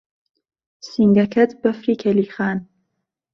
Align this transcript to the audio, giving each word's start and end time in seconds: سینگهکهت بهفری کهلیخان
سینگهکهت 0.79 1.61
بهفری 1.61 1.95
کهلیخان 1.95 2.67